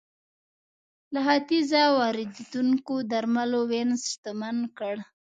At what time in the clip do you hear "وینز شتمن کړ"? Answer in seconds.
3.71-4.95